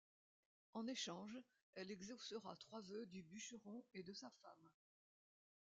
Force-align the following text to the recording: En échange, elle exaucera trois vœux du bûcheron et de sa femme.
En 0.73 0.87
échange, 0.87 1.39
elle 1.75 1.91
exaucera 1.91 2.55
trois 2.55 2.81
vœux 2.81 3.05
du 3.05 3.21
bûcheron 3.21 3.83
et 3.93 4.01
de 4.01 4.13
sa 4.13 4.31
femme. 4.31 4.69